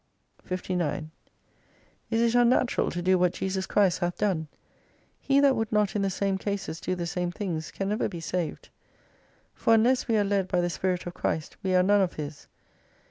59 0.45 1.11
Is 2.09 2.21
it 2.21 2.33
unnatural 2.35 2.89
to 2.89 3.03
do 3.03 3.19
what 3.19 3.33
Jesus 3.33 3.67
Christ 3.67 3.99
hath 3.99 4.17
done? 4.17 4.47
He 5.19 5.39
that 5.39 5.55
would 5.55 5.71
not 5.71 5.95
in 5.95 6.01
the 6.01 6.09
same 6.09 6.39
cases 6.39 6.79
do 6.81 6.95
the 6.95 7.05
same 7.05 7.31
things 7.31 7.69
can 7.69 7.89
never 7.89 8.09
be 8.09 8.19
saved. 8.19 8.69
For 9.53 9.75
unless 9.75 10.07
we 10.07 10.17
are 10.17 10.23
led 10.23 10.47
by 10.47 10.59
the 10.61 10.71
Spirit 10.71 11.05
of 11.05 11.13
Christ 11.13 11.55
we 11.61 11.75
are 11.75 11.83
none 11.83 12.01
of 12.01 12.13
His. 12.13 12.47